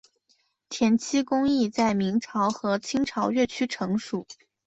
[0.67, 4.25] 填漆工艺在明朝和清朝越趋成熟。